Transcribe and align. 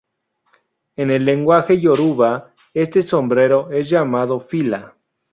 En 0.95 1.11
el 1.11 1.25
lenguaje 1.25 1.79
Yoruba, 1.79 2.55
este 2.73 3.03
sombrero 3.03 3.69
es 3.71 3.87
llamado 3.87 4.39
"fila". 4.39 4.95